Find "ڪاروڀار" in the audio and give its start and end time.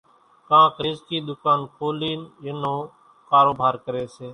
3.29-3.73